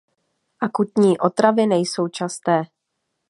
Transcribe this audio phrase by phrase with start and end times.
[0.59, 2.61] Akutní otravy nejsou časté.